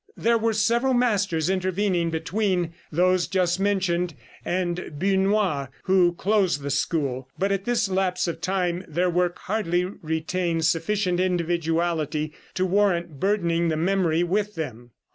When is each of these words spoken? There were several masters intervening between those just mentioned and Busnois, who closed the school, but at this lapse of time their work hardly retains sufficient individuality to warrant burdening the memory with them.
There 0.17 0.39
were 0.39 0.53
several 0.53 0.95
masters 0.95 1.47
intervening 1.47 2.09
between 2.09 2.73
those 2.91 3.27
just 3.27 3.59
mentioned 3.59 4.15
and 4.43 4.91
Busnois, 4.97 5.67
who 5.83 6.13
closed 6.15 6.63
the 6.63 6.71
school, 6.71 7.29
but 7.37 7.51
at 7.51 7.65
this 7.65 7.87
lapse 7.87 8.27
of 8.27 8.41
time 8.41 8.83
their 8.87 9.11
work 9.11 9.37
hardly 9.37 9.85
retains 9.85 10.67
sufficient 10.67 11.19
individuality 11.19 12.33
to 12.55 12.65
warrant 12.65 13.19
burdening 13.19 13.67
the 13.67 13.77
memory 13.77 14.23
with 14.23 14.55
them. 14.55 14.89